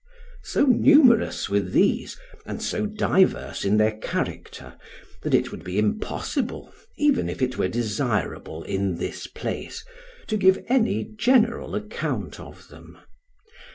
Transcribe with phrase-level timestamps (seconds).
[0.41, 4.75] So numerous were these and so diverse in their character
[5.21, 9.85] that it would be impossible, even if it were desirable in this place,
[10.25, 12.97] to give any general account of them.